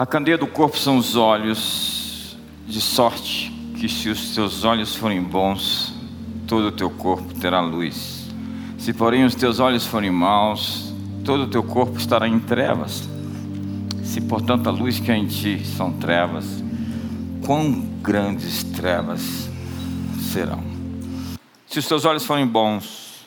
[0.00, 2.34] A candeia do corpo são os olhos,
[2.66, 5.92] de sorte que se os teus olhos forem bons,
[6.48, 8.26] todo o teu corpo terá luz.
[8.78, 13.06] Se porém os teus olhos forem maus, todo o teu corpo estará em trevas.
[14.02, 16.46] Se portanto a luz que há em ti são trevas,
[17.44, 17.70] quão
[18.00, 19.50] grandes trevas
[20.32, 20.64] serão.
[21.66, 23.26] Se os teus olhos forem bons,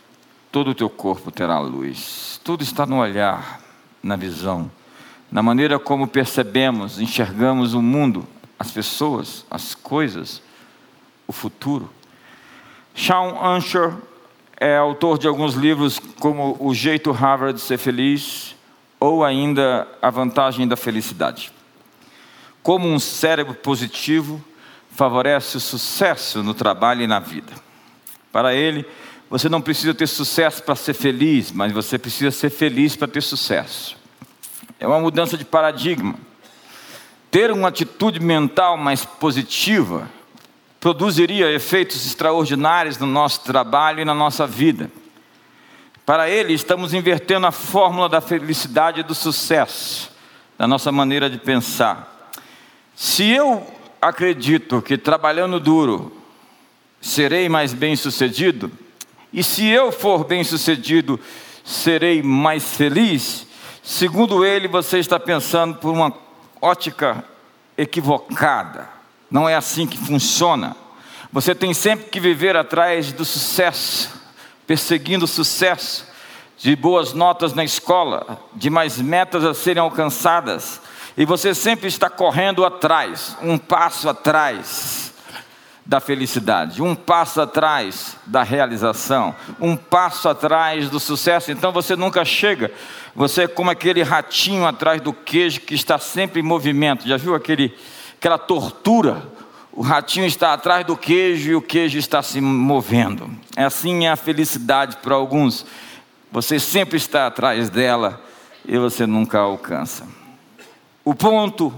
[0.52, 2.42] todo o teu corpo terá luz.
[2.44, 3.62] Tudo está no olhar,
[4.02, 4.71] na visão
[5.34, 8.27] na maneira como percebemos, enxergamos o mundo,
[8.59, 10.44] as pessoas, as coisas,
[11.25, 11.89] o futuro.
[12.94, 13.95] Sean Unsher
[14.58, 18.55] é autor de alguns livros como O Jeito Harvard de Ser Feliz
[18.99, 21.52] ou ainda A Vantagem da Felicidade.
[22.61, 24.39] Como um cérebro positivo
[24.91, 27.53] favorece o sucesso no trabalho e na vida.
[28.31, 28.86] Para ele,
[29.31, 33.22] você não precisa ter sucesso para ser feliz, mas você precisa ser feliz para ter
[33.22, 34.02] sucesso.
[34.84, 36.16] É uma mudança de paradigma.
[37.32, 40.09] Ter uma atitude mental mais positiva
[40.78, 44.92] produziria efeitos extraordinários no nosso trabalho e na nossa vida.
[46.06, 50.12] Para ele, estamos invertendo a fórmula da felicidade e do sucesso,
[50.58, 52.34] da nossa maneira de pensar.
[52.94, 53.66] Se eu
[54.02, 56.12] acredito que trabalhando duro
[57.00, 58.70] serei mais bem-sucedido,
[59.31, 61.18] e se eu for bem-sucedido,
[61.64, 63.47] serei mais feliz,
[63.84, 66.14] Segundo ele, você está pensando por uma
[66.62, 67.22] ótica
[67.78, 68.88] equivocada.
[69.30, 70.73] Não é assim que funciona.
[71.34, 74.09] Você tem sempre que viver atrás do sucesso,
[74.66, 76.08] perseguindo o sucesso,
[76.58, 80.80] de boas notas na escola, de mais metas a serem alcançadas.
[81.18, 85.03] E você sempre está correndo atrás, um passo atrás
[85.86, 91.52] da felicidade, um passo atrás da realização, um passo atrás do sucesso.
[91.52, 92.72] Então você nunca chega.
[93.14, 97.08] Você é como aquele ratinho atrás do queijo que está sempre em movimento.
[97.08, 97.75] Já viu aquele,
[98.17, 99.22] aquela tortura?
[99.73, 103.30] O ratinho está atrás do queijo e o queijo está se movendo.
[103.58, 105.66] Assim é a felicidade para alguns.
[106.31, 108.22] Você sempre está atrás dela
[108.66, 110.07] e você nunca alcança.
[111.03, 111.74] O ponto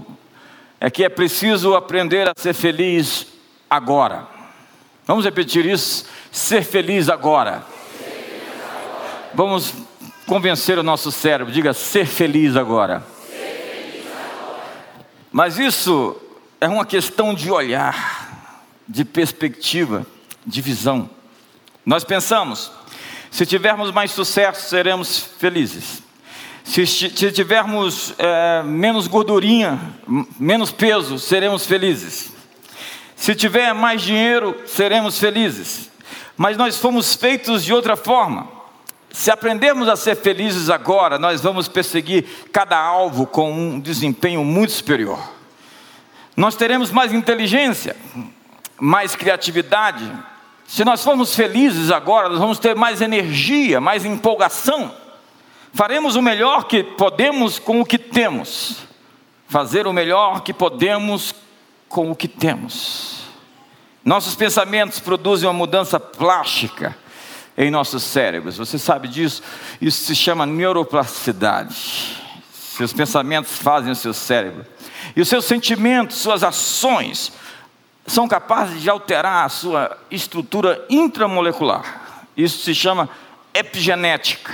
[0.80, 3.35] é que é preciso aprender a ser feliz
[3.68, 4.26] agora.
[5.06, 6.06] Vamos repetir isso?
[6.32, 7.64] Ser feliz agora.
[9.34, 9.74] Vamos
[10.26, 13.04] convencer o nosso cérebro, diga ser feliz agora.
[15.30, 16.16] Mas isso
[16.60, 18.52] é uma questão de olhar,
[18.88, 20.06] de perspectiva,
[20.46, 21.10] de visão.
[21.84, 22.72] Nós pensamos,
[23.30, 26.02] se tivermos mais sucesso, seremos felizes.
[26.64, 29.78] Se, se tivermos é, menos gordurinha,
[30.38, 32.35] menos peso, seremos felizes.
[33.16, 35.90] Se tiver mais dinheiro, seremos felizes.
[36.36, 38.46] Mas nós fomos feitos de outra forma.
[39.10, 44.74] Se aprendermos a ser felizes agora, nós vamos perseguir cada alvo com um desempenho muito
[44.74, 45.18] superior.
[46.36, 47.96] Nós teremos mais inteligência,
[48.78, 50.12] mais criatividade.
[50.66, 54.94] Se nós formos felizes agora, nós vamos ter mais energia, mais empolgação.
[55.72, 58.84] Faremos o melhor que podemos com o que temos.
[59.48, 61.34] Fazer o melhor que podemos
[61.88, 63.26] com o que temos.
[64.04, 66.96] Nossos pensamentos produzem uma mudança plástica
[67.56, 68.56] em nossos cérebros.
[68.56, 69.42] Você sabe disso?
[69.80, 72.22] Isso se chama neuroplasticidade.
[72.52, 74.64] Seus pensamentos fazem o seu cérebro.
[75.14, 77.32] E os seus sentimentos, suas ações,
[78.06, 82.20] são capazes de alterar a sua estrutura intramolecular.
[82.36, 83.08] Isso se chama
[83.52, 84.52] epigenética.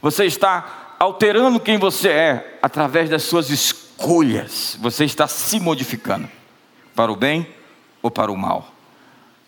[0.00, 4.78] Você está alterando quem você é através das suas escolhas.
[4.80, 6.28] Você está se modificando
[6.96, 7.46] para o bem
[8.02, 8.72] ou para o mal.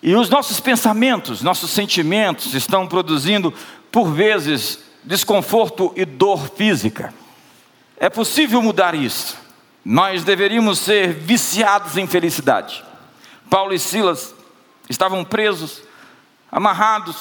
[0.00, 3.52] E os nossos pensamentos, nossos sentimentos estão produzindo,
[3.90, 7.12] por vezes, desconforto e dor física.
[7.96, 9.36] É possível mudar isso.
[9.84, 12.84] Nós deveríamos ser viciados em felicidade.
[13.50, 14.34] Paulo e Silas
[14.88, 15.82] estavam presos,
[16.52, 17.16] amarrados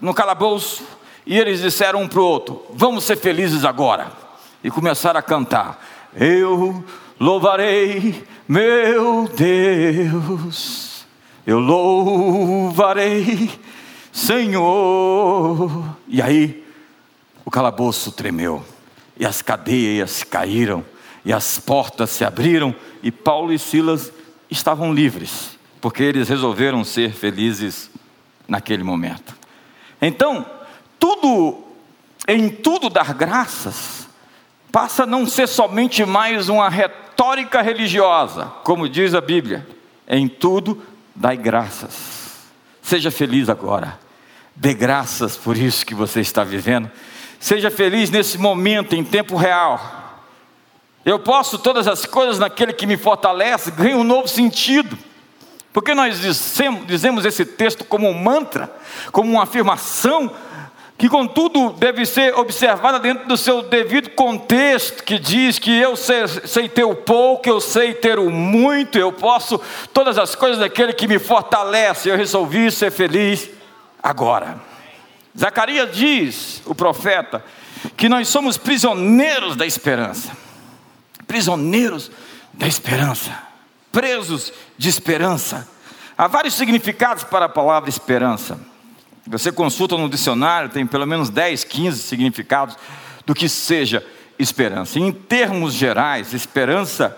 [0.00, 0.82] no calabouço,
[1.24, 4.10] e eles disseram um para o outro: Vamos ser felizes agora.
[4.64, 6.84] E começaram a cantar: Eu
[7.18, 11.04] louvarei meu Deus,
[11.44, 13.50] eu louvarei,
[14.12, 15.96] Senhor.
[16.06, 16.64] E aí,
[17.44, 18.64] o calabouço tremeu,
[19.18, 20.84] e as cadeias caíram,
[21.24, 22.72] e as portas se abriram,
[23.02, 24.12] e Paulo e Silas
[24.48, 27.90] estavam livres, porque eles resolveram ser felizes
[28.46, 29.34] naquele momento.
[30.00, 30.46] Então,
[31.00, 31.64] tudo,
[32.28, 34.08] em tudo dar graças,
[34.70, 39.66] passa a não ser somente mais uma retórica retórica religiosa, como diz a Bíblia,
[40.06, 40.82] em tudo
[41.14, 42.44] dai graças.
[42.82, 43.98] Seja feliz agora.
[44.54, 46.90] Dê graças por isso que você está vivendo.
[47.40, 50.20] Seja feliz nesse momento, em tempo real.
[51.06, 54.98] Eu posso todas as coisas naquele que me fortalece, ganha um novo sentido.
[55.72, 58.70] Porque nós dizemos, dizemos esse texto como um mantra,
[59.10, 60.30] como uma afirmação,
[60.98, 66.26] que contudo deve ser observada dentro do seu devido contexto, que diz que eu sei,
[66.26, 69.60] sei, ter o pouco, eu sei ter o muito, eu posso
[69.92, 73.50] todas as coisas daquele que me fortalece, eu resolvi ser feliz
[74.02, 74.58] agora.
[75.38, 77.44] Zacarias diz, o profeta,
[77.94, 80.30] que nós somos prisioneiros da esperança,
[81.26, 82.10] prisioneiros
[82.54, 83.38] da esperança,
[83.92, 85.68] presos de esperança.
[86.16, 88.58] Há vários significados para a palavra esperança.
[89.26, 92.76] Você consulta no dicionário, tem pelo menos 10, 15 significados
[93.24, 94.04] do que seja
[94.38, 94.98] esperança.
[94.98, 97.16] Em termos gerais, esperança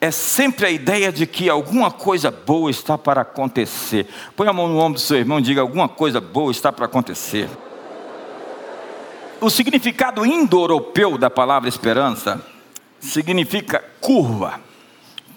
[0.00, 4.06] é sempre a ideia de que alguma coisa boa está para acontecer.
[4.36, 6.86] Põe a mão no ombro do seu irmão e diga: alguma coisa boa está para
[6.86, 7.48] acontecer.
[9.40, 12.40] O significado indo-europeu da palavra esperança
[13.00, 14.60] significa curva.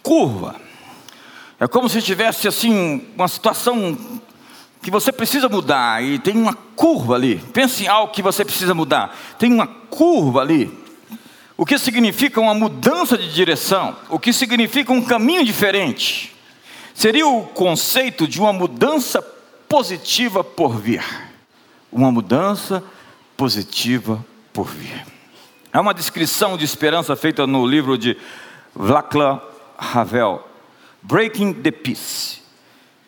[0.01, 0.55] Curva.
[1.59, 3.97] É como se tivesse assim uma situação
[4.83, 7.37] que você precisa mudar e tem uma curva ali.
[7.53, 9.17] Pense em algo que você precisa mudar.
[9.39, 10.77] Tem uma curva ali.
[11.55, 13.95] O que significa uma mudança de direção?
[14.09, 16.35] O que significa um caminho diferente?
[16.93, 19.21] Seria o conceito de uma mudança
[19.69, 21.03] positiva por vir.
[21.89, 22.83] Uma mudança
[23.37, 25.05] positiva por vir.
[25.71, 28.17] É uma descrição de esperança feita no livro de
[28.75, 29.41] Václav
[29.77, 30.45] Havel,
[31.01, 32.42] Breaking the Peace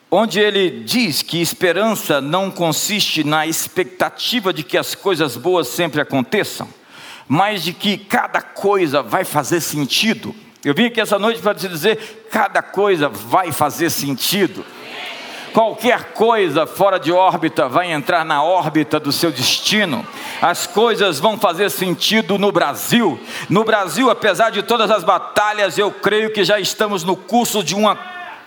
[0.09, 6.01] onde ele diz que esperança não consiste na expectativa de que as coisas boas sempre
[6.01, 6.67] aconteçam,
[7.27, 10.35] mas de que cada coisa vai fazer sentido.
[10.63, 14.65] Eu vim aqui essa noite para te dizer: cada coisa vai fazer sentido.
[15.53, 20.05] Qualquer coisa fora de órbita vai entrar na órbita do seu destino.
[20.41, 23.17] As coisas vão fazer sentido no Brasil.
[23.49, 27.73] No Brasil, apesar de todas as batalhas, eu creio que já estamos no curso de
[27.73, 27.95] uma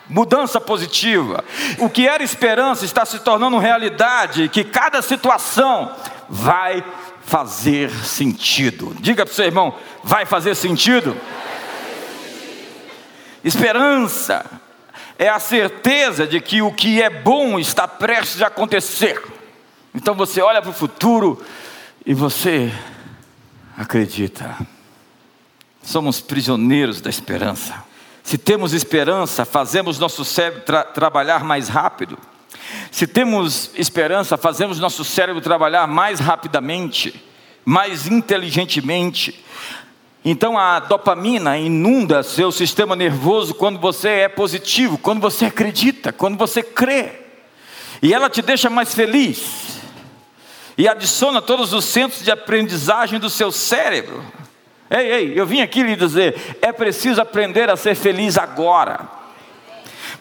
[0.09, 1.45] mudança positiva.
[1.79, 5.95] O que era esperança está se tornando realidade, que cada situação
[6.29, 6.83] vai
[7.23, 8.97] fazer sentido.
[9.01, 11.17] Diga para o seu irmão, vai fazer sentido?
[13.45, 14.45] Esperança
[15.19, 19.23] é a certeza de que o que é bom está prestes a acontecer.
[19.95, 21.43] Então você olha para o futuro
[22.07, 22.73] e você
[23.77, 24.57] acredita.
[25.83, 27.88] Somos prisioneiros da esperança.
[28.29, 32.19] Se temos esperança, fazemos nosso cérebro tra trabalhar mais rápido.
[32.91, 37.25] Se temos esperança, fazemos nosso cérebro trabalhar mais rapidamente,
[37.65, 39.43] mais inteligentemente.
[40.23, 46.37] Então a dopamina inunda seu sistema nervoso quando você é positivo, quando você acredita, quando
[46.37, 47.13] você crê.
[48.03, 49.81] E ela te deixa mais feliz.
[50.77, 54.23] E adiciona todos os centros de aprendizagem do seu cérebro.
[54.91, 59.01] Ei, ei, eu vim aqui lhe dizer: é preciso aprender a ser feliz agora.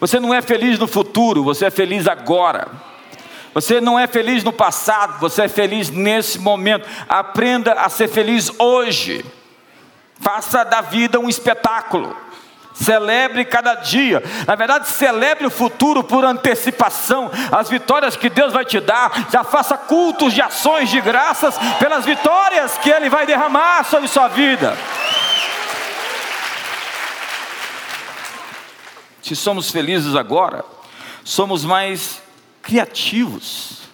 [0.00, 2.68] Você não é feliz no futuro, você é feliz agora.
[3.54, 6.86] Você não é feliz no passado, você é feliz nesse momento.
[7.08, 9.24] Aprenda a ser feliz hoje.
[10.20, 12.16] Faça da vida um espetáculo.
[12.80, 14.22] Celebre cada dia.
[14.46, 17.28] Na verdade, celebre o futuro por antecipação.
[17.50, 19.28] As vitórias que Deus vai te dar.
[19.32, 24.28] Já faça cultos de ações de graças pelas vitórias que Ele vai derramar sobre sua
[24.28, 24.76] vida.
[29.22, 30.64] Se somos felizes agora,
[31.24, 32.22] somos mais
[32.62, 33.88] criativos.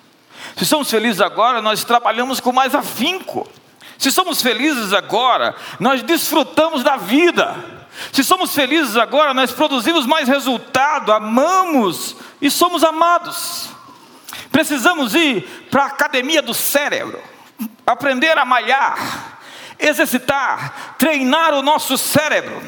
[0.56, 3.48] Se somos felizes agora, nós trabalhamos com mais afinco.
[3.98, 7.73] Se somos felizes agora, nós desfrutamos da vida.
[8.12, 13.68] Se somos felizes agora, nós produzimos mais resultado, amamos e somos amados.
[14.50, 17.20] Precisamos ir para a academia do cérebro,
[17.86, 19.38] aprender a malhar,
[19.78, 22.62] exercitar, treinar o nosso cérebro.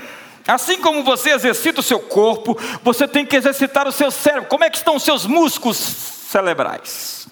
[0.46, 4.48] Assim como você exercita o seu corpo, você tem que exercitar o seu cérebro.
[4.48, 7.28] Como é que estão os seus músculos cerebrais?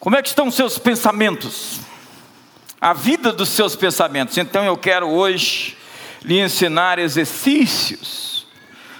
[0.00, 1.80] Como é que estão os seus pensamentos?
[2.80, 4.38] A vida dos seus pensamentos.
[4.38, 5.76] Então eu quero hoje
[6.22, 8.46] lhe ensinar exercícios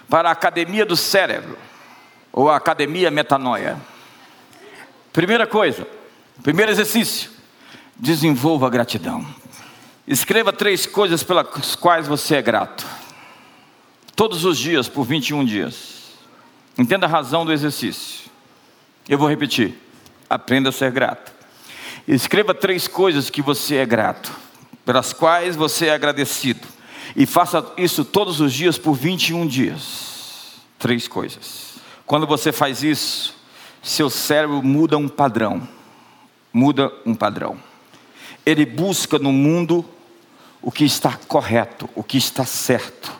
[0.08, 1.58] para a academia do cérebro,
[2.32, 3.76] ou a academia metanoia.
[5.12, 5.87] Primeira coisa,
[6.42, 7.30] primeiro exercício,
[7.96, 9.26] desenvolva a gratidão.
[10.06, 12.87] Escreva três coisas pelas quais você é grato.
[14.14, 16.12] Todos os dias, por 21 dias.
[16.78, 18.30] Entenda a razão do exercício.
[19.08, 19.75] Eu vou repetir.
[20.28, 21.32] Aprenda a ser grato.
[22.06, 24.32] Escreva três coisas que você é grato,
[24.85, 26.75] pelas quais você é agradecido.
[27.16, 30.56] E faça isso todos os dias por 21 dias.
[30.78, 31.76] Três coisas.
[32.04, 33.35] Quando você faz isso,
[33.82, 35.66] seu cérebro muda um padrão.
[36.52, 37.56] Muda um padrão.
[38.44, 39.82] Ele busca no mundo
[40.61, 43.12] o que está correto, o que está certo,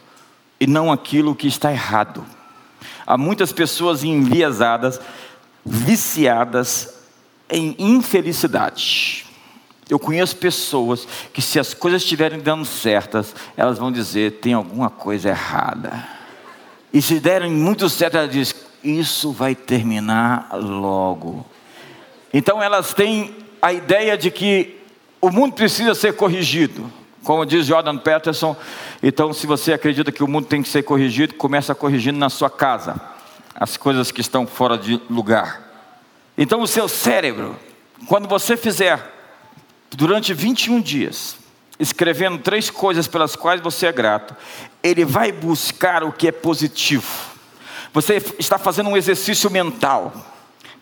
[0.61, 2.25] e não aquilo que está errado.
[3.07, 5.01] Há muitas pessoas enviesadas,
[5.65, 6.95] viciadas
[7.49, 9.26] em infelicidade.
[9.89, 14.91] Eu conheço pessoas que, se as coisas estiverem dando certas, elas vão dizer: tem alguma
[14.91, 16.07] coisa errada.
[16.93, 21.47] E se derem muito certo, elas dizem: isso vai terminar logo.
[22.33, 24.81] Então elas têm a ideia de que
[25.21, 26.93] o mundo precisa ser corrigido.
[27.23, 28.57] Como diz Jordan Peterson,
[29.03, 32.49] então se você acredita que o mundo tem que ser corrigido, começa corrigindo na sua
[32.49, 33.01] casa
[33.55, 35.63] as coisas que estão fora de lugar.
[36.39, 37.57] Então o seu cérebro,
[38.07, 39.16] quando você fizer
[39.95, 41.37] durante 21 dias,
[41.79, 44.35] escrevendo três coisas pelas quais você é grato,
[44.83, 47.07] ele vai buscar o que é positivo.
[47.93, 50.13] Você está fazendo um exercício mental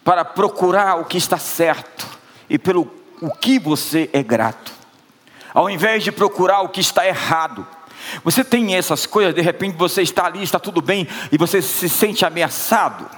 [0.04, 2.06] para procurar o que está certo
[2.48, 4.72] e pelo o que você é grato.
[5.52, 7.66] Ao invés de procurar o que está errado,
[8.22, 11.88] você tem essas coisas, de repente você está ali, está tudo bem e você se
[11.88, 13.08] sente ameaçado.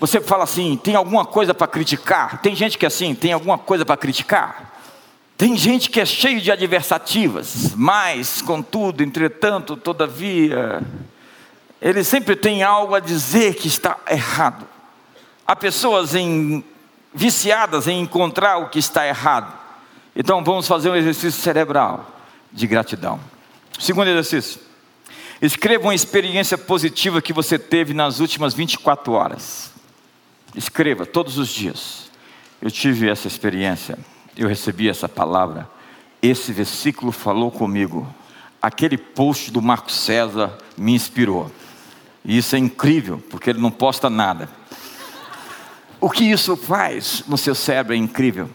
[0.00, 2.40] Você fala assim: tem alguma coisa para criticar?
[2.40, 4.67] Tem gente que é assim, tem alguma coisa para criticar?
[5.38, 10.82] Tem gente que é cheio de adversativas, mas, contudo, entretanto, todavia,
[11.80, 14.66] ele sempre tem algo a dizer que está errado.
[15.46, 16.64] Há pessoas em,
[17.14, 19.56] viciadas em encontrar o que está errado.
[20.16, 22.10] Então vamos fazer um exercício cerebral
[22.52, 23.20] de gratidão.
[23.78, 24.60] Segundo exercício.
[25.40, 29.70] Escreva uma experiência positiva que você teve nas últimas 24 horas.
[30.52, 32.10] Escreva todos os dias.
[32.60, 33.96] Eu tive essa experiência,
[34.38, 35.68] eu recebi essa palavra,
[36.22, 38.06] esse versículo falou comigo.
[38.62, 41.50] Aquele post do Marco César me inspirou.
[42.24, 44.48] E isso é incrível, porque ele não posta nada.
[46.00, 48.48] O que isso faz no seu cérebro é incrível.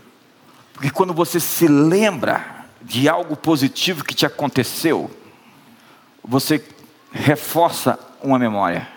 [0.74, 5.10] Porque quando você se lembra de algo positivo que te aconteceu,
[6.24, 6.64] você
[7.12, 8.88] reforça uma memória.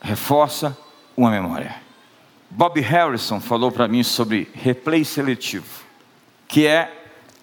[0.00, 0.76] Reforça
[1.16, 1.76] uma memória.
[2.50, 5.85] Bob Harrison falou para mim sobre replay seletivo,
[6.48, 6.92] que é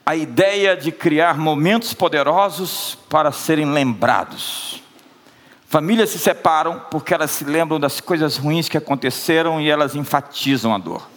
[0.05, 4.81] a ideia de criar momentos poderosos para serem lembrados.
[5.67, 10.73] Famílias se separam porque elas se lembram das coisas ruins que aconteceram e elas enfatizam
[10.73, 11.09] a dor.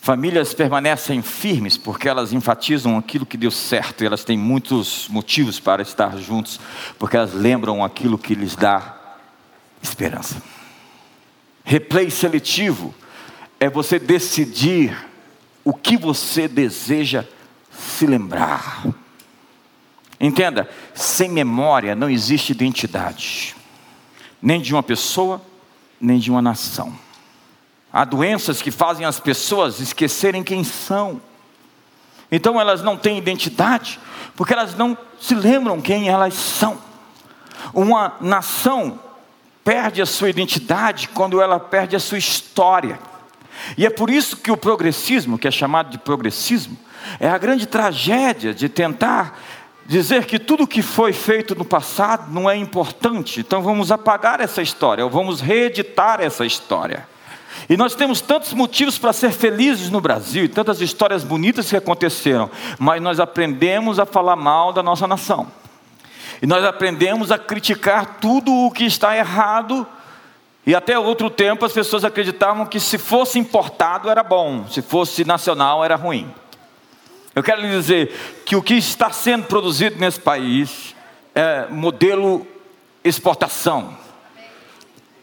[0.00, 5.58] Famílias permanecem firmes porque elas enfatizam aquilo que deu certo e elas têm muitos motivos
[5.58, 6.60] para estar juntos,
[6.98, 8.96] porque elas lembram aquilo que lhes dá
[9.82, 10.42] esperança.
[11.64, 12.94] Replay seletivo
[13.58, 14.94] é você decidir
[15.64, 17.24] o que você deseja
[17.72, 18.84] se lembrar.
[20.20, 23.56] Entenda, sem memória não existe identidade,
[24.40, 25.42] nem de uma pessoa,
[26.00, 26.96] nem de uma nação.
[27.92, 31.20] Há doenças que fazem as pessoas esquecerem quem são.
[32.30, 34.00] Então elas não têm identidade,
[34.34, 36.78] porque elas não se lembram quem elas são.
[37.72, 38.98] Uma nação
[39.64, 42.98] perde a sua identidade quando ela perde a sua história.
[43.76, 46.76] E é por isso que o progressismo, que é chamado de progressismo,
[47.20, 49.38] é a grande tragédia de tentar
[49.86, 53.40] dizer que tudo que foi feito no passado não é importante.
[53.40, 57.06] Então vamos apagar essa história, ou vamos reeditar essa história.
[57.68, 61.76] E nós temos tantos motivos para ser felizes no Brasil, e tantas histórias bonitas que
[61.76, 65.46] aconteceram, mas nós aprendemos a falar mal da nossa nação.
[66.42, 69.86] E nós aprendemos a criticar tudo o que está errado.
[70.66, 75.24] E até outro tempo as pessoas acreditavam que se fosse importado era bom, se fosse
[75.24, 76.32] nacional era ruim.
[77.34, 80.94] Eu quero lhe dizer que o que está sendo produzido nesse país
[81.34, 82.46] é modelo
[83.02, 84.04] exportação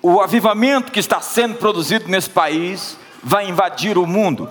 [0.02, 4.50] o avivamento que está sendo produzido nesse país vai invadir o mundo.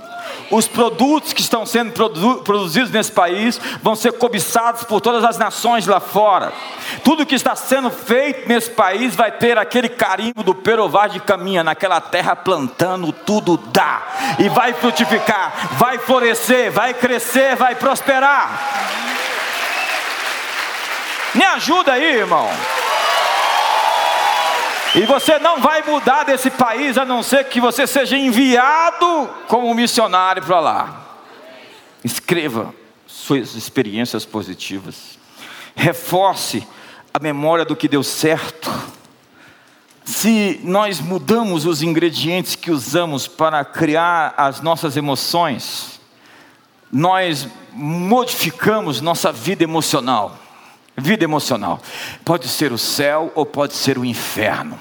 [0.50, 5.38] Os produtos que estão sendo produ produzidos nesse país vão ser cobiçados por todas as
[5.38, 6.52] nações lá fora.
[7.04, 11.62] Tudo que está sendo feito nesse país vai ter aquele carimbo do perovar de caminha
[11.62, 14.02] naquela terra plantando, tudo dá
[14.38, 18.60] e vai frutificar, vai florescer, vai crescer, vai prosperar.
[21.34, 22.48] Me ajuda aí, irmão.
[24.94, 29.72] E você não vai mudar desse país a não ser que você seja enviado como
[29.72, 31.00] missionário para lá.
[32.02, 32.74] Escreva
[33.06, 35.18] suas experiências positivas.
[35.76, 36.66] Reforce
[37.14, 38.70] a memória do que deu certo.
[40.04, 46.00] Se nós mudamos os ingredientes que usamos para criar as nossas emoções,
[46.90, 50.36] nós modificamos nossa vida emocional.
[51.00, 51.80] Vida emocional.
[52.24, 54.78] Pode ser o céu ou pode ser o inferno.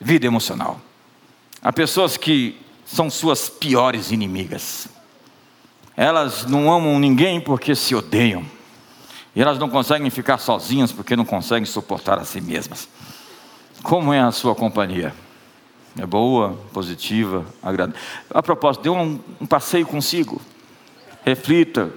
[0.00, 0.80] Vida emocional.
[1.62, 4.88] Há pessoas que são suas piores inimigas.
[5.96, 8.44] Elas não amam ninguém porque se odeiam.
[9.34, 12.88] E elas não conseguem ficar sozinhas porque não conseguem suportar a si mesmas.
[13.82, 15.14] Como é a sua companhia?
[15.98, 18.00] É boa, positiva, agradável.
[18.30, 20.40] A propósito, dê um, um passeio consigo.
[21.24, 21.90] Reflita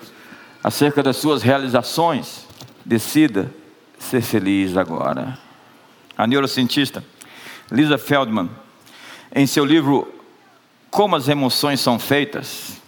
[0.63, 2.48] acerca das suas realizações.
[2.89, 3.53] Decida
[3.99, 5.37] ser feliz agora.
[6.17, 7.05] A neurocientista
[7.71, 8.49] Lisa Feldman,
[9.31, 10.11] em seu livro
[10.89, 12.81] Como as Emoções São Feitas,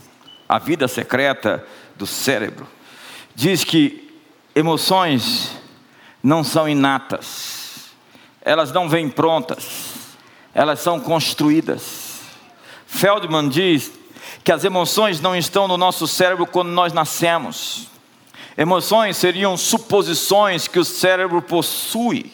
[0.50, 1.64] A Vida Secreta
[1.96, 2.68] do Cérebro,
[3.36, 4.12] diz que
[4.56, 5.56] emoções
[6.24, 7.92] não são inatas,
[8.42, 10.16] elas não vêm prontas,
[10.52, 12.22] elas são construídas.
[12.88, 13.92] Feldman diz
[14.44, 17.91] que as emoções não estão no nosso cérebro quando nós nascemos.
[18.58, 22.32] Emoções seriam suposições que o cérebro possui,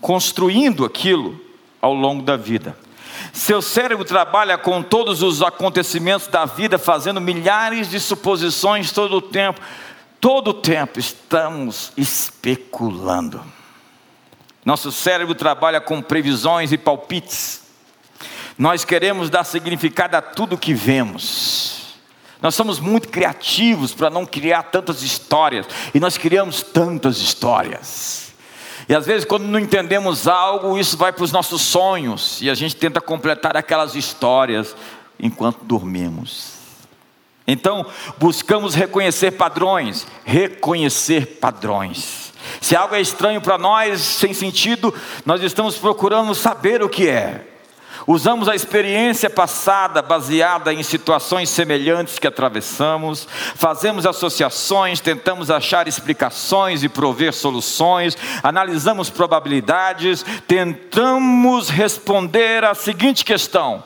[0.00, 1.40] construindo aquilo
[1.80, 2.76] ao longo da vida.
[3.32, 9.22] Seu cérebro trabalha com todos os acontecimentos da vida, fazendo milhares de suposições todo o
[9.22, 9.60] tempo.
[10.20, 13.42] Todo o tempo estamos especulando.
[14.64, 17.62] Nosso cérebro trabalha com previsões e palpites.
[18.58, 21.79] Nós queremos dar significado a tudo que vemos.
[22.42, 28.32] Nós somos muito criativos para não criar tantas histórias, e nós criamos tantas histórias.
[28.88, 32.54] E às vezes, quando não entendemos algo, isso vai para os nossos sonhos, e a
[32.54, 34.74] gente tenta completar aquelas histórias
[35.18, 36.54] enquanto dormimos.
[37.46, 37.84] Então,
[38.16, 42.32] buscamos reconhecer padrões, reconhecer padrões.
[42.60, 44.94] Se algo é estranho para nós, sem sentido,
[45.26, 47.49] nós estamos procurando saber o que é.
[48.06, 56.82] Usamos a experiência passada baseada em situações semelhantes que atravessamos, fazemos associações, tentamos achar explicações
[56.82, 63.82] e prover soluções, analisamos probabilidades, tentamos responder à seguinte questão: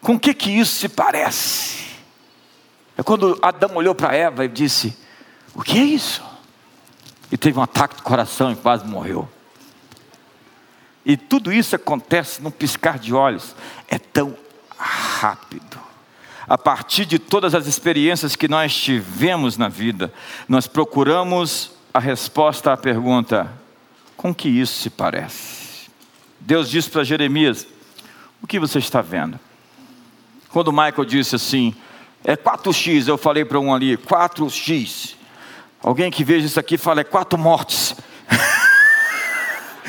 [0.00, 1.82] com que que isso se parece?
[2.96, 4.96] É quando Adão olhou para Eva e disse:
[5.54, 6.22] O que é isso?
[7.30, 9.28] E teve um ataque do coração e quase morreu.
[11.04, 13.54] E tudo isso acontece num piscar de olhos.
[13.88, 14.36] É tão
[14.78, 15.80] rápido.
[16.48, 20.12] A partir de todas as experiências que nós tivemos na vida,
[20.48, 23.50] nós procuramos a resposta à pergunta:
[24.16, 25.90] com que isso se parece?
[26.40, 27.66] Deus disse para Jeremias:
[28.42, 29.38] O que você está vendo?
[30.50, 31.74] Quando Michael disse assim:
[32.24, 35.14] É 4x, eu falei para um ali: 4x.
[35.82, 37.96] Alguém que veja isso aqui fala: É quatro mortes.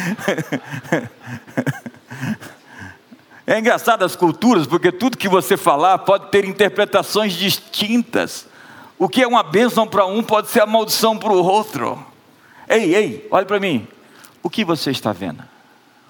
[3.46, 8.48] É engraçado as culturas, porque tudo que você falar pode ter interpretações distintas.
[8.98, 12.04] O que é uma bênção para um pode ser a maldição para o outro.
[12.70, 13.86] Ei, ei, olhe para mim.
[14.42, 15.44] O que você está vendo?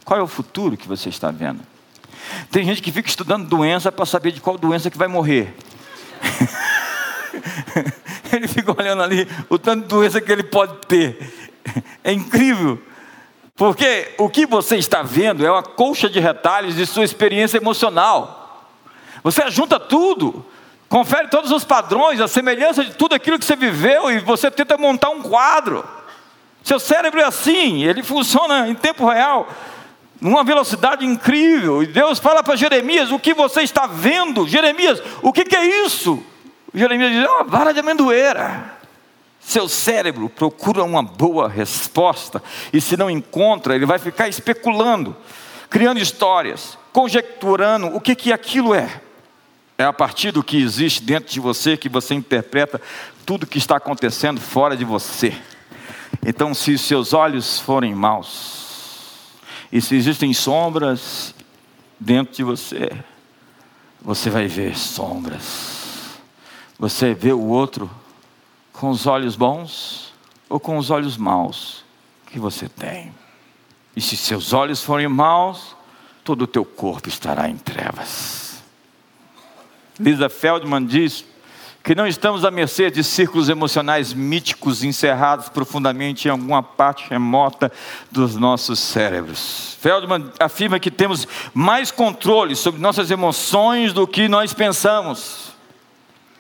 [0.06, 1.62] Qual é o futuro que você está vendo?
[2.52, 5.56] Tem gente que fica estudando doença para saber de qual doença que vai morrer.
[8.32, 11.52] ele fica olhando ali o tanto de doença que ele pode ter.
[12.04, 12.80] É incrível.
[13.56, 18.68] Porque o que você está vendo é uma colcha de retalhos de sua experiência emocional.
[19.24, 20.44] Você junta tudo,
[20.90, 24.76] confere todos os padrões, a semelhança de tudo aquilo que você viveu e você tenta
[24.78, 25.86] montar um quadro.
[26.64, 29.48] Seu cérebro é assim, ele funciona em tempo real,
[30.20, 31.84] numa velocidade incrível.
[31.84, 34.48] E Deus fala para Jeremias: O que você está vendo?
[34.48, 36.24] Jeremias, o que, que é isso?
[36.74, 38.83] Jeremias diz: É uma vara de amendoeira.
[39.46, 45.16] Seu cérebro procura uma boa resposta e se não encontra, ele vai ficar especulando,
[45.70, 49.02] criando histórias, conjecturando o que, que aquilo é.
[49.78, 52.82] É a partir do que existe dentro de você que você interpreta
[53.26, 55.36] tudo que está acontecendo fora de você.
[56.26, 58.64] Então, se seus olhos forem maus,
[59.72, 61.34] e se existem sombras
[62.00, 62.92] dentro de você,
[64.00, 66.20] você vai ver sombras.
[66.78, 67.90] Você vê o outro
[68.84, 70.14] com os olhos bons
[70.50, 71.86] ou com os olhos maus
[72.30, 73.14] que você tem.
[73.96, 75.74] E se seus olhos forem maus,
[76.22, 78.62] todo o teu corpo estará em trevas.
[79.98, 81.24] Lisa Feldman diz
[81.82, 87.72] que não estamos à mercê de círculos emocionais míticos encerrados profundamente em alguma parte remota
[88.12, 89.78] dos nossos cérebros.
[89.80, 95.53] Feldman afirma que temos mais controle sobre nossas emoções do que nós pensamos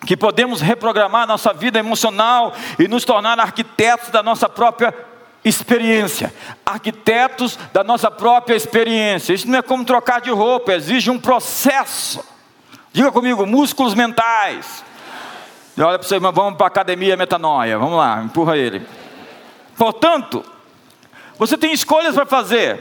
[0.05, 4.93] que podemos reprogramar nossa vida emocional e nos tornar arquitetos da nossa própria
[5.43, 6.33] experiência,
[6.65, 9.33] arquitetos da nossa própria experiência.
[9.33, 12.23] Isso não é como trocar de roupa, exige um processo.
[12.91, 14.83] Diga comigo, músculos mentais.
[15.77, 17.77] Olha para você, vamos para a academia metanoia.
[17.77, 18.85] Vamos lá, empurra ele.
[19.75, 20.45] Portanto,
[21.37, 22.79] você tem escolhas para fazer.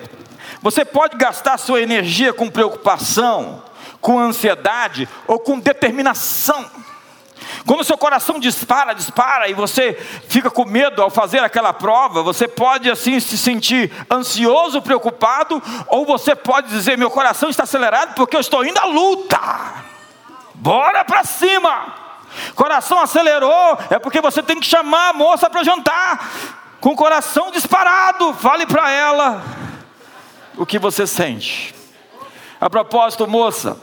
[0.61, 3.63] Você pode gastar sua energia com preocupação,
[4.01, 6.71] com ansiedade ou com determinação.
[7.67, 9.95] Quando seu coração dispara, dispara e você
[10.29, 16.05] fica com medo ao fazer aquela prova, você pode assim se sentir ansioso, preocupado, ou
[16.05, 19.41] você pode dizer: meu coração está acelerado porque eu estou indo à luta.
[20.55, 22.03] Bora para cima!
[22.55, 26.31] Coração acelerou, é porque você tem que chamar a moça para jantar.
[26.81, 29.43] Com o coração disparado, fale para ela
[30.57, 31.75] o que você sente.
[32.61, 33.77] A propósito, moça,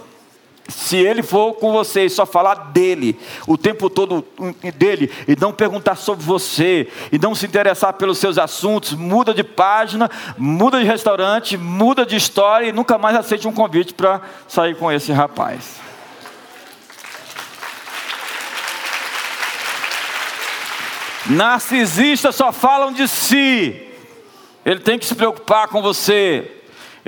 [0.69, 4.25] se ele for com você e só falar dele, o tempo todo
[4.75, 9.43] dele, e não perguntar sobre você, e não se interessar pelos seus assuntos, muda de
[9.43, 14.75] página, muda de restaurante, muda de história e nunca mais aceite um convite para sair
[14.75, 15.79] com esse rapaz.
[21.29, 23.87] Narcisistas só falam de si.
[24.65, 26.58] Ele tem que se preocupar com você.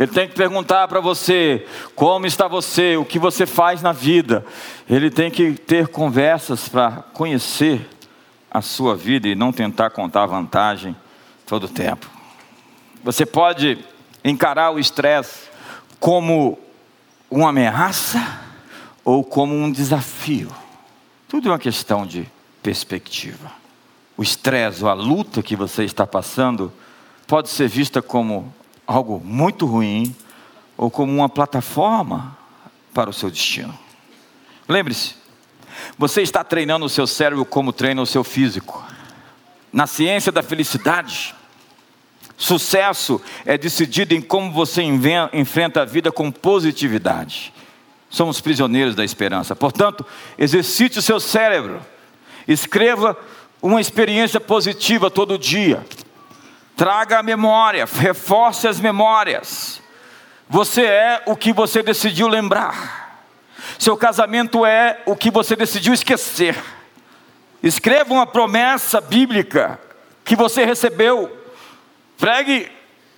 [0.01, 4.43] Ele tem que perguntar para você como está você, o que você faz na vida.
[4.89, 7.87] Ele tem que ter conversas para conhecer
[8.49, 10.95] a sua vida e não tentar contar vantagem
[11.45, 12.09] todo o tempo.
[13.03, 13.77] Você pode
[14.25, 15.47] encarar o estresse
[15.99, 16.57] como
[17.29, 18.41] uma ameaça
[19.05, 20.49] ou como um desafio.
[21.27, 22.27] Tudo é uma questão de
[22.63, 23.51] perspectiva.
[24.17, 26.73] O estresse ou a luta que você está passando
[27.27, 28.51] pode ser vista como
[28.85, 30.15] algo muito ruim
[30.77, 32.37] ou como uma plataforma
[32.93, 33.77] para o seu destino.
[34.67, 35.15] Lembre-se,
[35.97, 38.83] você está treinando o seu cérebro como treina o seu físico.
[39.71, 41.33] Na ciência da felicidade,
[42.37, 44.81] sucesso é decidido em como você
[45.33, 47.53] enfrenta a vida com positividade.
[48.09, 49.55] Somos prisioneiros da esperança.
[49.55, 50.05] Portanto,
[50.37, 51.79] exercite o seu cérebro.
[52.47, 53.17] Escreva
[53.61, 55.85] uma experiência positiva todo dia.
[56.81, 59.79] Traga a memória, reforce as memórias.
[60.49, 63.21] Você é o que você decidiu lembrar.
[63.77, 66.57] Seu casamento é o que você decidiu esquecer.
[67.61, 69.79] Escreva uma promessa bíblica
[70.23, 71.31] que você recebeu.
[72.17, 72.71] Pregue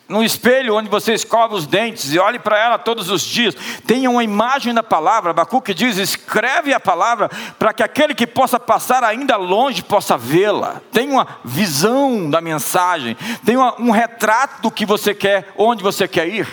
[0.08, 3.56] no espelho onde você escova os dentes e olhe para ela todos os dias.
[3.88, 5.32] Tenha uma imagem da palavra.
[5.32, 10.82] Abacuque diz: escreve a palavra para que aquele que possa passar ainda longe possa vê-la.
[10.92, 13.16] Tenha uma visão da mensagem.
[13.46, 16.48] Tenha um retrato do que você quer, onde você quer ir.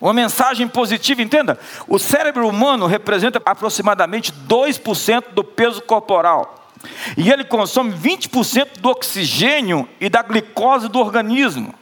[0.00, 1.58] Uma mensagem positiva, entenda.
[1.88, 6.70] O cérebro humano representa aproximadamente 2% do peso corporal.
[7.16, 11.74] E ele consome 20% do oxigênio e da glicose do organismo.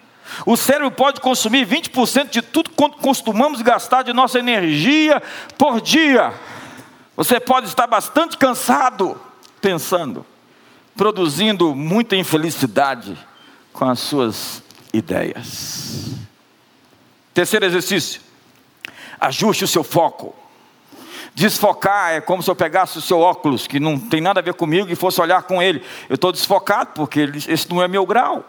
[0.47, 5.23] O cérebro pode consumir 20% de tudo quanto costumamos gastar de nossa energia
[5.57, 6.33] por dia.
[7.16, 9.20] Você pode estar bastante cansado
[9.61, 10.27] pensando,
[10.97, 13.16] produzindo muita infelicidade
[13.73, 16.11] com as suas ideias.
[17.33, 18.20] Terceiro exercício:
[19.20, 20.35] ajuste o seu foco.
[21.35, 24.55] Desfocar é como se eu pegasse o seu óculos, que não tem nada a ver
[24.55, 25.83] comigo, e fosse olhar com ele.
[26.09, 28.49] Eu estou desfocado, porque esse não é meu grau,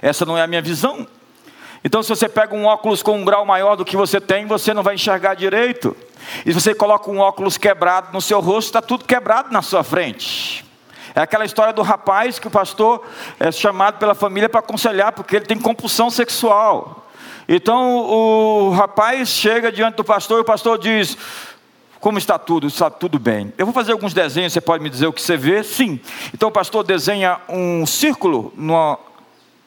[0.00, 1.08] essa não é a minha visão.
[1.82, 4.74] Então, se você pega um óculos com um grau maior do que você tem, você
[4.74, 5.96] não vai enxergar direito.
[6.44, 9.82] E se você coloca um óculos quebrado no seu rosto, está tudo quebrado na sua
[9.82, 10.64] frente.
[11.14, 13.04] É aquela história do rapaz que o pastor
[13.38, 17.08] é chamado pela família para aconselhar, porque ele tem compulsão sexual.
[17.48, 21.18] Então o rapaz chega diante do pastor e o pastor diz:
[21.98, 22.68] Como está tudo?
[22.68, 23.52] Está tudo bem.
[23.58, 25.64] Eu vou fazer alguns desenhos, você pode me dizer o que você vê?
[25.64, 25.98] Sim.
[26.32, 28.96] Então o pastor desenha um círculo numa,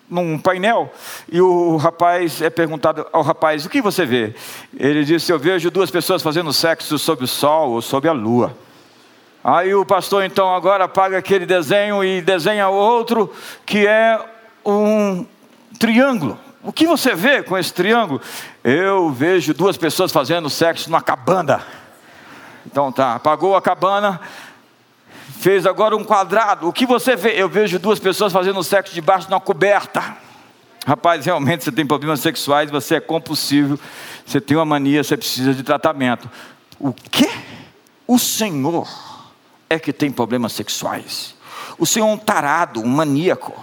[0.09, 0.91] num painel
[1.31, 4.35] e o rapaz é perguntado ao rapaz: O que você vê?
[4.77, 8.55] Ele disse: Eu vejo duas pessoas fazendo sexo sob o sol ou sob a lua.
[9.43, 13.33] Aí o pastor então agora apaga aquele desenho e desenha outro
[13.65, 14.19] que é
[14.65, 15.25] um
[15.77, 16.39] triângulo.
[16.63, 18.21] O que você vê com esse triângulo?
[18.63, 21.61] Eu vejo duas pessoas fazendo sexo numa cabana.
[22.65, 24.21] Então tá, apagou a cabana,
[25.39, 26.67] fez agora um quadrado.
[26.67, 27.31] O que você vê?
[27.31, 30.15] Eu vejo duas pessoas fazendo sexo debaixo de uma coberta.
[30.85, 33.79] Rapaz, realmente você tem problemas sexuais, você é compulsivo,
[34.25, 36.29] você tem uma mania, você precisa de tratamento.
[36.79, 37.29] O que?
[38.05, 38.87] O Senhor
[39.69, 41.35] é que tem problemas sexuais.
[41.77, 43.53] O Senhor é um tarado, um maníaco.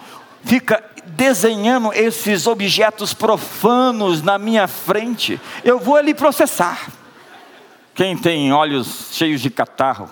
[0.42, 5.38] Fica desenhando esses objetos profanos na minha frente.
[5.62, 6.90] Eu vou ali processar.
[7.94, 10.08] Quem tem olhos cheios de catarro,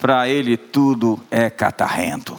[0.00, 2.38] para ele tudo é catarrento.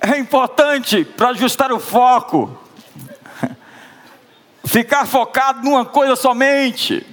[0.00, 2.58] É importante para ajustar o foco,
[4.64, 7.04] ficar focado numa coisa somente,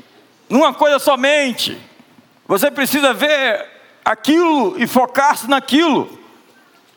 [0.50, 1.80] numa coisa somente.
[2.48, 3.66] Você precisa ver
[4.04, 6.20] aquilo e focar-se naquilo.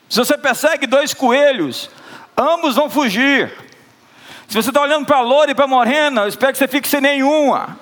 [0.09, 1.89] Se você persegue dois coelhos,
[2.37, 3.66] ambos vão fugir.
[4.47, 6.67] Se você está olhando para a loura e para a morena, eu espero que você
[6.67, 7.77] fique sem nenhuma.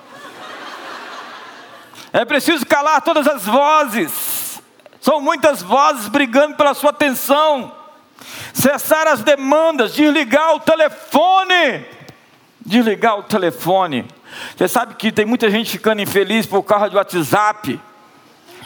[2.12, 4.62] É preciso calar todas as vozes.
[5.00, 7.72] São muitas vozes brigando pela sua atenção.
[8.54, 11.86] Cessar as demandas, desligar o telefone.
[12.66, 14.08] Desligar o telefone.
[14.58, 17.80] Você sabe que tem muita gente ficando infeliz por causa de WhatsApp.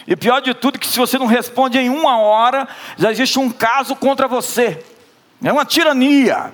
[0.08, 2.66] E pior de tudo, que se você não responde em uma hora,
[2.98, 4.86] já existe um caso contra você.
[5.44, 6.54] É uma tirania.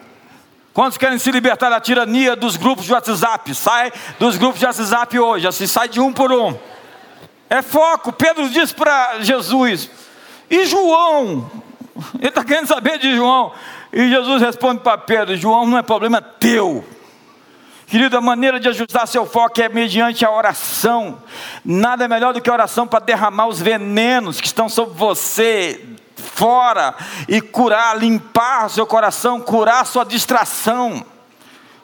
[0.75, 3.55] Quantos querem se libertar da tirania dos grupos de WhatsApp?
[3.55, 6.53] Sai dos grupos de WhatsApp hoje, assim, sai de um por um.
[7.49, 8.11] É foco.
[8.11, 9.89] Pedro diz para Jesus:
[10.49, 11.49] E João?
[12.15, 13.53] Ele está querendo saber de João.
[13.93, 16.83] E Jesus responde para Pedro: João não é problema teu.
[17.87, 21.19] Querido, a maneira de ajustar seu foco é mediante a oração.
[21.63, 25.94] Nada é melhor do que a oração para derramar os venenos que estão sobre você,
[26.35, 26.93] fora,
[27.29, 31.05] e curar, limpar seu coração, curar sua distração.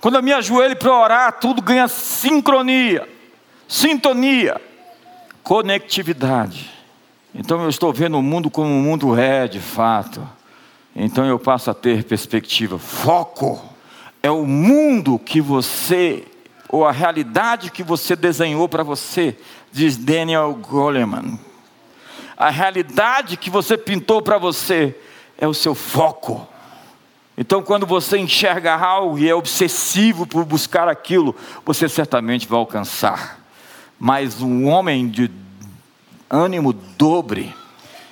[0.02, 3.08] Quando eu me ajoelho para orar, tudo ganha sincronia,
[3.66, 4.60] sintonia,
[5.42, 6.70] conectividade.
[7.34, 10.28] Então eu estou vendo o mundo como o mundo é de fato.
[10.94, 13.64] Então eu passo a ter perspectiva, foco
[14.22, 16.26] é o mundo que você,
[16.68, 19.38] ou a realidade que você desenhou para você,
[19.72, 21.40] diz Daniel Goleman.
[22.42, 24.98] A realidade que você pintou para você
[25.38, 26.48] é o seu foco.
[27.38, 33.40] Então, quando você enxerga algo e é obsessivo por buscar aquilo, você certamente vai alcançar.
[34.00, 35.30] Mas um homem de
[36.28, 37.56] ânimo dobre,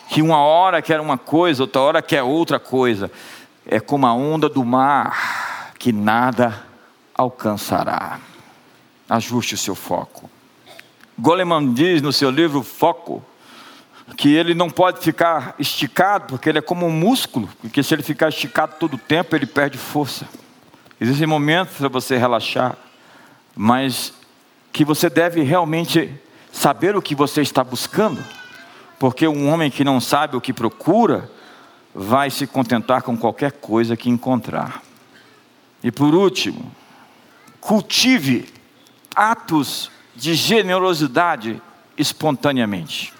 [0.09, 3.11] que uma hora quer uma coisa, outra hora quer outra coisa,
[3.65, 6.67] é como a onda do mar que nada
[7.15, 8.19] alcançará.
[9.09, 10.29] Ajuste o seu foco.
[11.17, 13.25] Goleman diz no seu livro Foco
[14.17, 18.03] que ele não pode ficar esticado, porque ele é como um músculo, porque se ele
[18.03, 20.27] ficar esticado todo o tempo, ele perde força.
[20.99, 22.77] Existem momentos para você relaxar,
[23.55, 24.13] mas
[24.71, 26.13] que você deve realmente
[26.51, 28.23] saber o que você está buscando,
[28.97, 31.29] porque um homem que não sabe o que procura,
[31.93, 34.81] vai se contentar com qualquer coisa que encontrar.
[35.83, 36.71] E por último,
[37.59, 38.47] cultive
[39.15, 41.61] atos de generosidade
[41.97, 43.13] espontaneamente,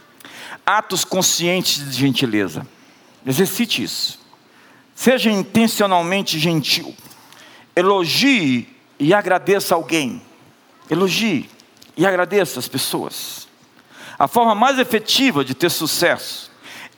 [0.77, 2.65] atos conscientes de gentileza.
[3.25, 4.19] Exercite isso.
[4.93, 6.95] Seja intencionalmente gentil.
[7.75, 8.67] Elogie
[8.99, 10.21] e agradeça alguém.
[10.87, 11.49] Elogie
[11.97, 13.47] e agradeça as pessoas.
[14.17, 16.51] A forma mais efetiva de ter sucesso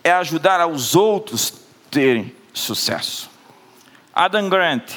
[0.03, 1.53] é ajudar aos outros
[1.89, 3.29] terem sucesso.
[4.13, 4.91] Adam Grant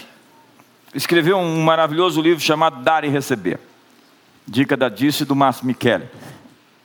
[0.93, 3.61] escreveu um maravilhoso livro chamado Dar e Receber.
[4.47, 6.09] Dica da Dice do Márcio Michele.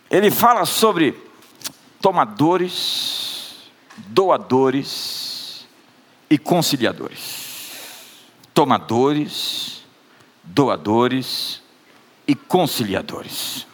[0.10, 1.29] Ele fala sobre
[2.02, 5.68] tomadores, doadores
[6.30, 7.48] e conciliadores.
[8.54, 9.84] Tomadores,
[10.44, 11.62] doadores
[12.28, 13.66] e conciliadores.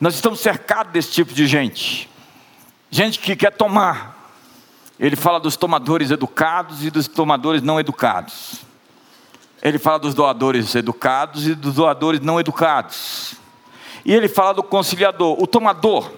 [0.00, 2.08] Nós estamos cercados desse tipo de gente.
[2.90, 4.14] Gente que quer tomar.
[4.98, 8.64] Ele fala dos tomadores educados e dos tomadores não educados.
[9.62, 13.34] Ele fala dos doadores educados e dos doadores não educados.
[14.04, 15.40] E ele fala do conciliador.
[15.42, 16.10] O tomador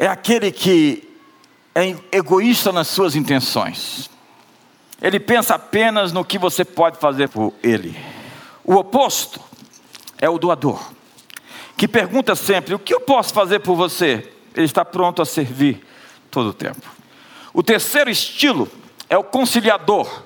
[0.00, 1.06] é aquele que
[1.74, 4.08] é egoísta nas suas intenções.
[5.00, 7.94] Ele pensa apenas no que você pode fazer por ele.
[8.64, 9.38] O oposto
[10.16, 10.82] é o doador,
[11.76, 14.26] que pergunta sempre: o que eu posso fazer por você?
[14.54, 15.86] Ele está pronto a servir
[16.30, 16.88] todo o tempo.
[17.52, 18.70] O terceiro estilo
[19.06, 20.22] é o conciliador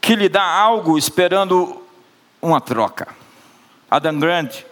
[0.00, 1.82] que lhe dá algo esperando
[2.40, 3.08] uma troca.
[3.90, 4.62] Adam Grant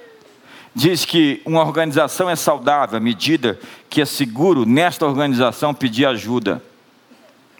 [0.76, 6.62] diz que uma organização é saudável à medida que é seguro nesta organização pedir ajuda.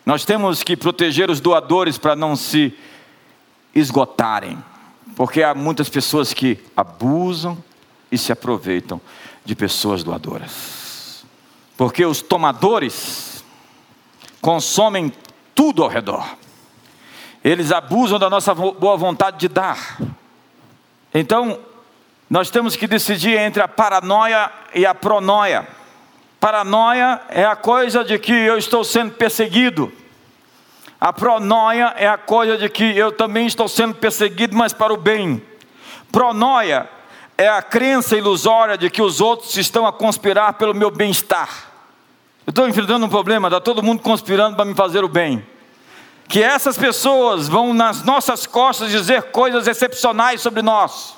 [0.05, 2.73] Nós temos que proteger os doadores para não se
[3.75, 4.59] esgotarem,
[5.17, 7.59] porque há muitas pessoas que abusam
[8.11, 9.01] e se aproveitam
[9.45, 11.25] de pessoas doadoras.
[11.77, 13.45] Porque os tomadores
[14.41, 15.12] consomem
[15.55, 16.37] tudo ao redor.
[17.43, 19.99] Eles abusam da nossa boa vontade de dar.
[21.12, 21.59] Então,
[22.29, 25.67] nós temos que decidir entre a paranoia e a pronoia.
[26.47, 29.93] Paranoia é a coisa de que eu estou sendo perseguido.
[31.01, 34.97] A pronoia é a coisa de que eu também estou sendo perseguido, mas para o
[34.97, 35.43] bem.
[36.13, 36.89] Pronoia
[37.37, 41.51] é a crença ilusória de que os outros estão a conspirar pelo meu bem-estar.
[42.47, 45.45] Eu estou enfrentando um problema, está todo mundo conspirando para me fazer o bem
[46.29, 51.17] que essas pessoas vão nas nossas costas dizer coisas excepcionais sobre nós.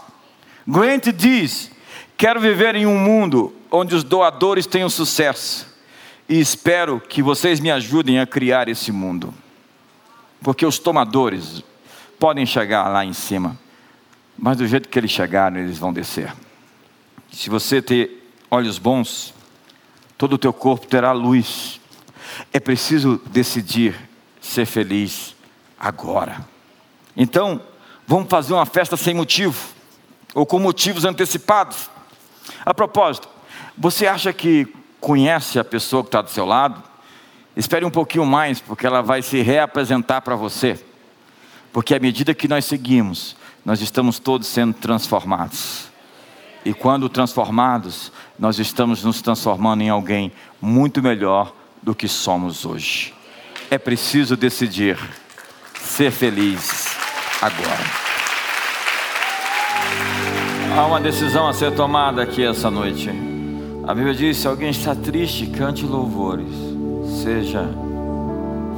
[0.66, 1.70] Grant diz:
[2.16, 5.66] Quero viver em um mundo onde os doadores tenham sucesso,
[6.28, 9.32] e espero que vocês me ajudem a criar esse mundo,
[10.42, 11.62] porque os tomadores
[12.18, 13.58] podem chegar lá em cima,
[14.36, 16.32] mas do jeito que eles chegaram, eles vão descer.
[17.32, 19.34] Se você ter olhos bons,
[20.16, 21.80] todo o teu corpo terá luz.
[22.52, 23.96] É preciso decidir
[24.40, 25.34] ser feliz
[25.78, 26.46] agora.
[27.16, 27.60] Então,
[28.06, 29.58] vamos fazer uma festa sem motivo,
[30.34, 31.90] ou com motivos antecipados.
[32.64, 33.28] A propósito,
[33.78, 34.66] você acha que
[35.00, 36.82] conhece a pessoa que está do seu lado?
[37.56, 40.82] Espere um pouquinho mais, porque ela vai se reapresentar para você.
[41.72, 45.88] Porque à medida que nós seguimos, nós estamos todos sendo transformados.
[46.64, 53.14] E quando transformados, nós estamos nos transformando em alguém muito melhor do que somos hoje.
[53.70, 54.98] É preciso decidir
[55.80, 56.96] ser feliz
[57.40, 58.08] agora.
[60.76, 63.27] Há uma decisão a ser tomada aqui essa noite.
[63.88, 66.52] A Bíblia diz: se alguém está triste, cante louvores.
[67.22, 67.66] Seja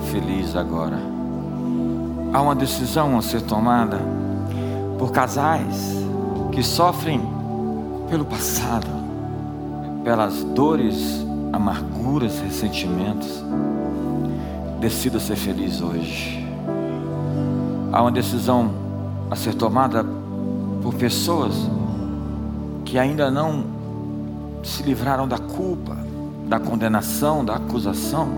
[0.09, 1.01] feliz agora.
[2.33, 4.01] Há uma decisão a ser tomada
[5.01, 5.97] por casais
[6.53, 7.21] que sofrem
[8.09, 8.87] pelo passado,
[10.05, 13.43] pelas dores, amarguras, ressentimentos.
[14.79, 16.47] Decida ser feliz hoje.
[17.93, 18.71] Há uma decisão
[19.29, 20.07] a ser tomada
[20.81, 21.69] por pessoas
[22.85, 23.80] que ainda não
[24.63, 25.97] se livraram da culpa,
[26.47, 28.29] da condenação, da acusação.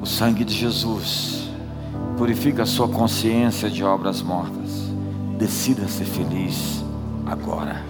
[0.00, 1.48] O sangue de Jesus
[2.16, 4.86] purifica a sua consciência de obras mortas.
[5.38, 6.84] Decida ser feliz
[7.26, 7.82] agora.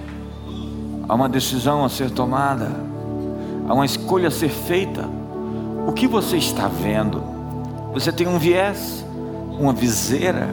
[1.08, 2.70] Há uma decisão a ser tomada,
[3.68, 5.08] há uma escolha a ser feita.
[5.86, 7.22] O que você está vendo?
[7.92, 9.04] Você tem um viés,
[9.58, 10.48] uma viseira,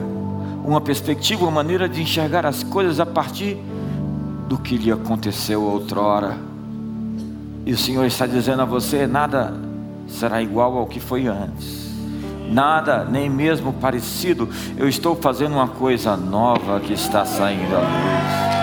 [0.64, 3.58] uma perspectiva, uma maneira de enxergar as coisas a partir
[4.48, 6.36] do que lhe aconteceu outrora.
[7.66, 9.54] E o Senhor está dizendo a você: nada
[10.06, 11.90] será igual ao que foi antes,
[12.50, 14.48] nada, nem mesmo parecido.
[14.76, 18.54] Eu estou fazendo uma coisa nova que está saindo à luz.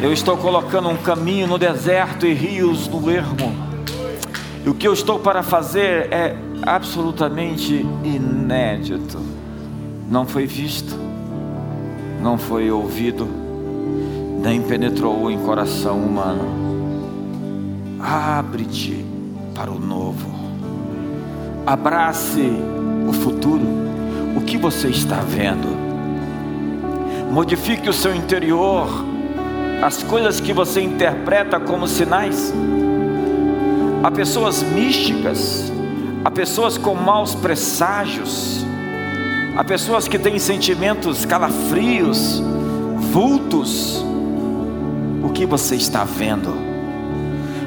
[0.00, 3.52] Eu estou colocando um caminho no deserto e rios no ermo.
[4.64, 9.18] E o que eu estou para fazer é absolutamente inédito.
[10.08, 10.96] Não foi visto,
[12.22, 13.47] não foi ouvido,
[14.38, 16.44] nem penetrou em coração humano.
[18.00, 19.04] Abre-te
[19.54, 20.28] para o novo.
[21.66, 22.52] Abrace
[23.08, 23.66] o futuro.
[24.36, 25.68] O que você está vendo?
[27.30, 28.88] Modifique o seu interior
[29.82, 32.52] as coisas que você interpreta como sinais.
[34.02, 35.72] Há pessoas místicas,
[36.24, 38.64] há pessoas com maus presságios,
[39.56, 42.42] há pessoas que têm sentimentos calafrios,
[43.12, 44.04] vultos.
[45.22, 46.54] O que você está vendo?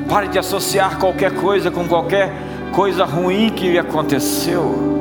[0.07, 2.31] Pare de associar qualquer coisa com qualquer
[2.71, 4.91] coisa ruim que lhe aconteceu.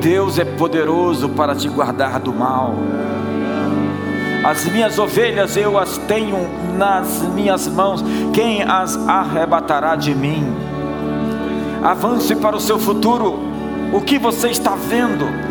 [0.00, 2.76] Deus é poderoso para te guardar do mal.
[4.44, 10.46] As minhas ovelhas eu as tenho nas minhas mãos, quem as arrebatará de mim?
[11.82, 13.40] Avance para o seu futuro,
[13.92, 15.47] o que você está vendo?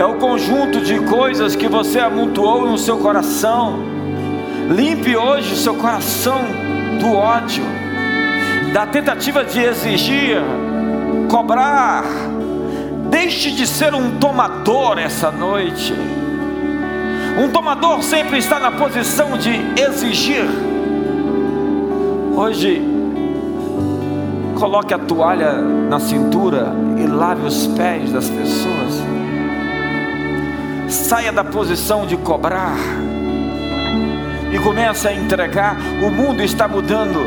[0.00, 3.80] É o conjunto de coisas que você amontoou no seu coração.
[4.70, 6.40] Limpe hoje o seu coração
[6.98, 7.62] do ódio,
[8.72, 10.38] da tentativa de exigir,
[11.30, 12.04] cobrar.
[13.10, 15.92] Deixe de ser um tomador essa noite.
[17.38, 20.46] Um tomador sempre está na posição de exigir.
[22.34, 22.82] Hoje,
[24.58, 28.89] coloque a toalha na cintura e lave os pés das pessoas.
[30.90, 32.76] Saia da posição de cobrar
[34.52, 35.76] e comece a entregar.
[36.02, 37.20] O mundo está mudando.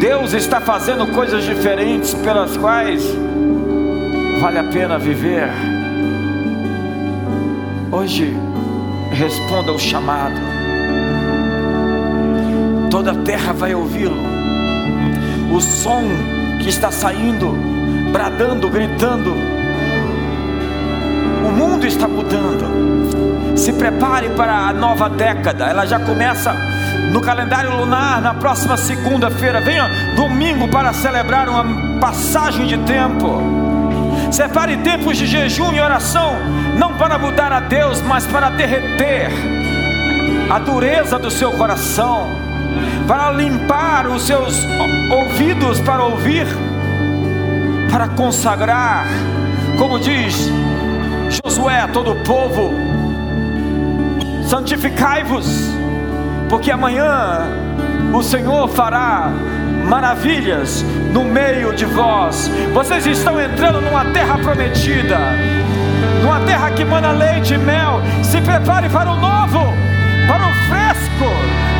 [0.00, 3.02] Deus está fazendo coisas diferentes pelas quais
[4.40, 5.50] vale a pena viver.
[7.90, 8.32] Hoje,
[9.10, 10.36] responda ao chamado.
[12.88, 14.16] Toda a terra vai ouvi-lo.
[15.52, 16.04] O som
[16.62, 17.52] que está saindo,
[18.12, 19.57] bradando, gritando.
[21.78, 23.56] Mundo está mudando.
[23.56, 25.66] Se prepare para a nova década.
[25.66, 26.52] Ela já começa
[27.12, 29.60] no calendário lunar na próxima segunda-feira.
[29.60, 33.40] Venha domingo para celebrar uma passagem de tempo.
[34.32, 36.32] Separe tempos de jejum e oração,
[36.76, 39.30] não para mudar a Deus, mas para derreter
[40.50, 42.26] a dureza do seu coração,
[43.06, 44.66] para limpar os seus
[45.12, 46.44] ouvidos para ouvir,
[47.88, 49.06] para consagrar,
[49.78, 50.50] como diz
[51.28, 52.72] Josué a todo o povo:
[54.46, 55.70] santificai-vos,
[56.48, 57.46] porque amanhã
[58.12, 59.30] o Senhor fará
[59.88, 62.50] maravilhas no meio de vós.
[62.72, 65.18] Vocês estão entrando numa terra prometida,
[66.22, 68.00] numa terra que manda leite e mel.
[68.22, 69.72] Se prepare para o novo,
[70.26, 71.30] para o fresco,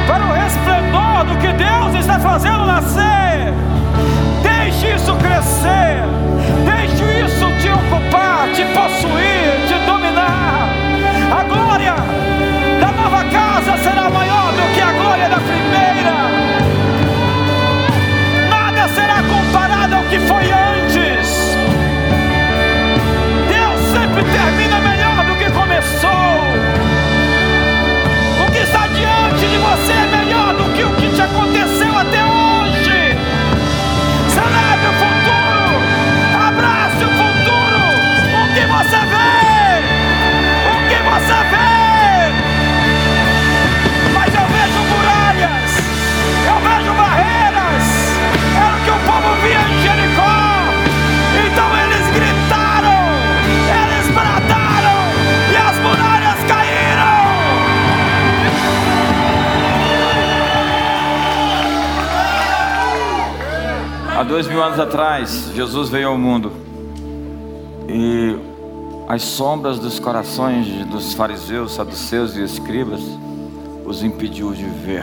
[0.07, 3.53] para o resplendor do que Deus está fazendo nascer.
[4.42, 6.03] Deixe isso crescer,
[6.64, 10.69] deixe isso te ocupar, te possuir, te dominar.
[11.31, 11.95] A glória
[12.81, 16.16] da nova casa será maior do que a glória da primeira.
[18.49, 21.57] Nada será comparado ao que foi antes.
[23.49, 26.39] Deus sempre termina melhor do que começou.
[28.47, 29.97] O que está diante de você
[64.39, 66.53] dois mil anos atrás, Jesus veio ao mundo
[67.89, 68.36] e
[69.09, 73.01] as sombras dos corações dos fariseus, saduceus e escribas
[73.84, 75.03] os impediu de ver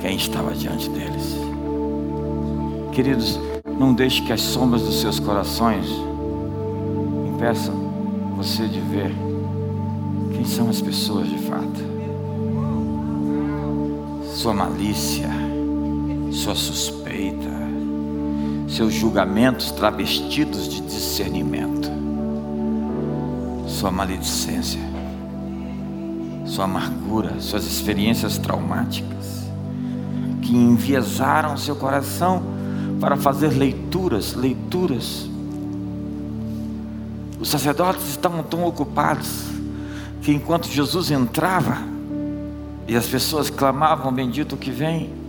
[0.00, 1.36] quem estava diante deles.
[2.92, 3.40] Queridos,
[3.76, 5.86] não deixe que as sombras dos seus corações
[7.26, 7.74] impeçam
[8.36, 9.12] você de ver
[10.32, 11.82] quem são as pessoas de fato.
[14.32, 15.28] Sua malícia,
[16.30, 17.61] sua suspeita,
[18.72, 21.90] seus julgamentos travestidos de discernimento,
[23.68, 24.80] sua maledicência,
[26.46, 29.46] sua amargura, suas experiências traumáticas,
[30.40, 32.42] que enviesaram seu coração
[32.98, 35.28] para fazer leituras, leituras.
[37.38, 39.44] Os sacerdotes estavam tão ocupados
[40.22, 41.76] que enquanto Jesus entrava
[42.88, 45.21] e as pessoas clamavam: Bendito que vem,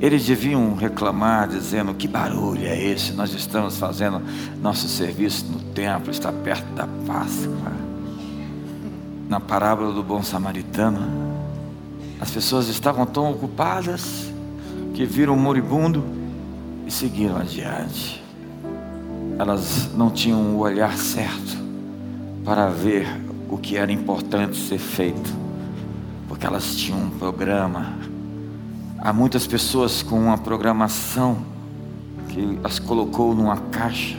[0.00, 3.12] eles deviam reclamar, dizendo: Que barulho é esse?
[3.12, 4.22] Nós estamos fazendo
[4.62, 7.72] nosso serviço no templo, está perto da Páscoa.
[9.28, 11.00] Na parábola do bom samaritano,
[12.18, 14.32] as pessoas estavam tão ocupadas
[14.94, 16.02] que viram o moribundo
[16.86, 18.24] e seguiram adiante.
[19.38, 21.58] Elas não tinham o olhar certo
[22.44, 23.06] para ver
[23.48, 25.30] o que era importante ser feito,
[26.26, 28.09] porque elas tinham um programa
[29.02, 31.38] Há muitas pessoas com uma programação
[32.28, 34.18] que as colocou numa caixa,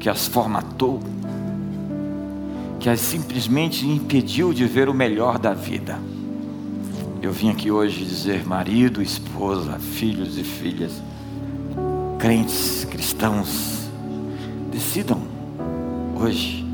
[0.00, 1.02] que as formatou,
[2.80, 5.98] que as simplesmente impediu de ver o melhor da vida.
[7.20, 11.02] Eu vim aqui hoje dizer: marido, esposa, filhos e filhas,
[12.18, 13.86] crentes, cristãos,
[14.70, 15.20] decidam
[16.18, 16.66] hoje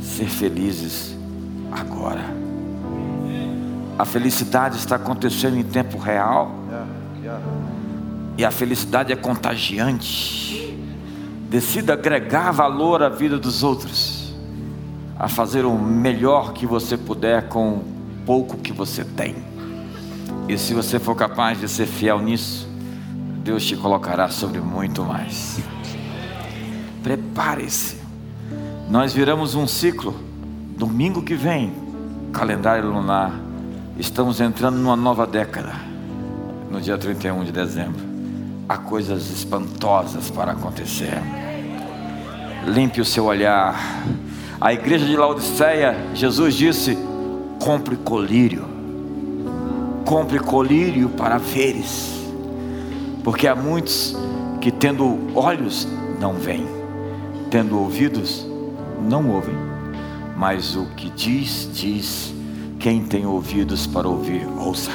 [0.00, 1.14] ser felizes
[1.70, 2.37] agora.
[3.98, 6.54] A felicidade está acontecendo em tempo real.
[8.36, 10.78] E a felicidade é contagiante.
[11.50, 14.32] Decida agregar valor à vida dos outros,
[15.18, 17.84] a fazer o melhor que você puder com o
[18.24, 19.34] pouco que você tem.
[20.46, 22.68] E se você for capaz de ser fiel nisso,
[23.42, 25.58] Deus te colocará sobre muito mais.
[27.02, 27.96] Prepare-se.
[28.88, 30.14] Nós viramos um ciclo.
[30.76, 31.72] Domingo que vem,
[32.32, 33.47] calendário lunar
[33.98, 35.72] Estamos entrando numa nova década,
[36.70, 38.00] no dia 31 de dezembro.
[38.68, 41.20] Há coisas espantosas para acontecer.
[42.64, 43.76] Limpe o seu olhar.
[44.60, 46.96] A igreja de Laodiceia, Jesus disse:
[47.58, 48.66] compre colírio,
[50.04, 52.24] compre colírio para veres,
[53.24, 54.16] porque há muitos
[54.60, 55.88] que, tendo olhos,
[56.20, 56.68] não veem,
[57.50, 58.46] tendo ouvidos,
[59.02, 59.56] não ouvem,
[60.36, 62.37] mas o que diz, diz
[62.78, 64.90] quem tem ouvidos para ouvir, ouça.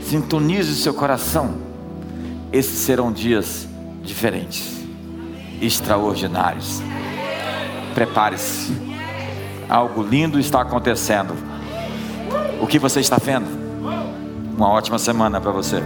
[0.00, 1.54] Sintonize seu coração.
[2.52, 3.68] Esses serão dias
[4.02, 4.84] diferentes,
[5.60, 6.82] extraordinários.
[7.94, 8.72] Prepare-se.
[9.68, 11.34] Algo lindo está acontecendo.
[12.60, 13.46] O que você está vendo?
[14.56, 15.82] Uma ótima semana para você.